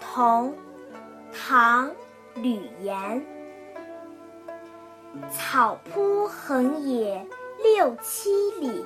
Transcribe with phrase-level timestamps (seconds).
[0.00, 0.54] 童，
[1.32, 1.88] 唐·
[2.34, 3.24] 吕岩。
[5.30, 7.26] 草铺横野
[7.62, 8.84] 六七里，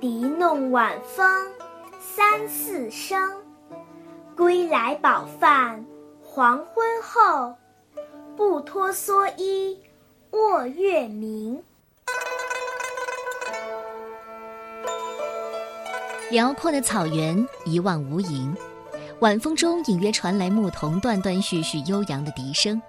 [0.00, 1.24] 笛弄晚风
[2.00, 3.32] 三四声。
[4.36, 5.84] 归来饱饭
[6.22, 7.54] 黄昏后，
[8.36, 9.78] 不脱蓑衣
[10.30, 11.62] 卧月明。
[16.30, 18.54] 辽阔的草原一望无垠，
[19.20, 22.80] 晚风中隐约传来牧童断断续续悠扬的笛声。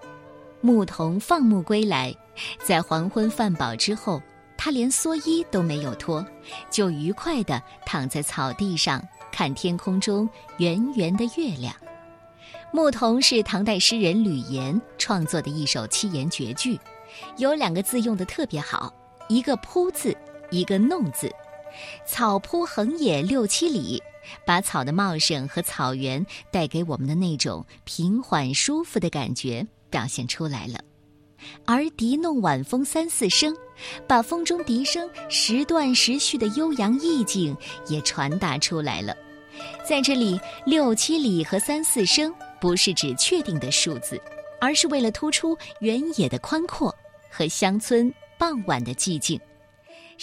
[0.62, 2.16] 牧童放牧归来，
[2.64, 4.22] 在黄昏饭饱之后，
[4.58, 6.26] 他连蓑衣都没有脱，
[6.70, 11.76] 就愉快地躺在草地上看天空中圆圆的月亮。
[12.72, 16.80] 牧童是唐代诗人吕岩创作的一首七言绝句，
[17.36, 18.94] 有两个字用得特别好，
[19.28, 20.16] 一个“扑”字，
[20.50, 21.30] 一个“弄”字。
[22.06, 24.02] 草铺横野六七里，
[24.46, 30.80] 把草的茂盛和草原带给我们的那种平缓舒服的感觉表现出来了。
[31.66, 33.56] 而笛弄晚风三四声，
[34.08, 39.16] 把风中笛声时断时续的悠扬意境也传达出来了。
[39.84, 44.22] 在这里，六七里和三四声不是指确定的数字，
[44.60, 46.96] 而是为了突出原野的宽阔
[47.30, 49.40] 和乡村傍晚的寂静。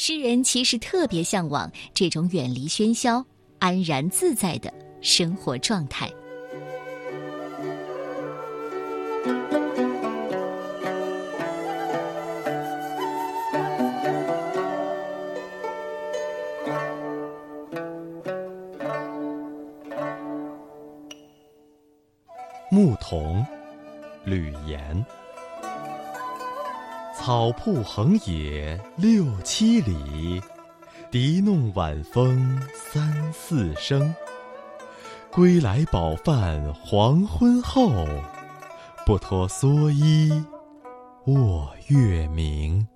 [0.01, 3.27] 诗人其实特别向往这种远离喧嚣、
[3.59, 6.09] 安然自在的生活状态。
[22.71, 23.45] 牧童，
[24.25, 25.05] 吕岩。
[27.19, 30.41] 草铺横野六七里，
[31.11, 34.15] 笛弄晚风三四声。
[35.29, 37.91] 归来饱饭黄昏后，
[39.05, 40.33] 不脱蓑衣
[41.27, 42.87] 卧月明。